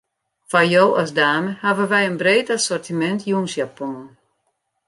Foar 0.49 0.65
jo 0.73 0.85
as 1.01 1.09
dame 1.19 1.51
hawwe 1.63 1.85
wy 1.91 2.01
in 2.09 2.15
breed 2.21 2.47
assortimint 2.57 3.21
jûnsjaponnen. 3.29 4.09